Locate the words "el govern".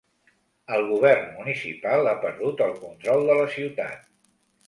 0.77-1.25